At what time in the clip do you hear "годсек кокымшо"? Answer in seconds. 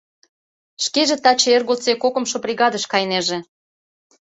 1.69-2.37